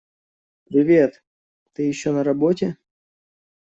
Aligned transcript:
Привет! 0.65 1.23
Ты 1.73 1.83
ещё 1.83 2.11
на 2.11 2.23
работе? 2.23 2.75